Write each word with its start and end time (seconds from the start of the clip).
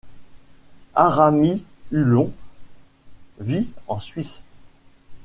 Arami 0.95 1.63
Ullón 1.91 2.31
vit 3.39 3.69
en 3.87 3.99
Suisse. 3.99 4.41